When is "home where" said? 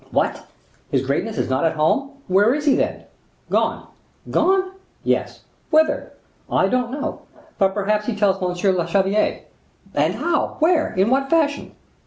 1.75-2.55